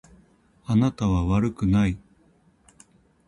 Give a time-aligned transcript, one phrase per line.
[0.65, 1.95] あなたは悪くない。